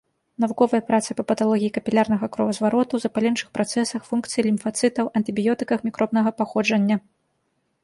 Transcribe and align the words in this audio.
Навуковыя 0.43 0.81
працы 0.87 1.09
па 1.19 1.23
паталогіі 1.31 1.73
капілярнага 1.75 2.29
кровазвароту, 2.37 2.95
запаленчых 3.05 3.53
працэсах, 3.59 4.01
функцыі 4.09 4.41
лімфацытаў, 4.49 5.05
антыбіётыках 5.23 5.87
мікробнага 5.91 6.29
паходжання. 6.43 6.95